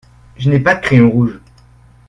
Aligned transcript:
Je 0.35 0.49
n’ai 0.49 0.59
pas 0.59 0.73
de 0.73 0.81
crayon 0.81 1.11
rouge. 1.11 1.39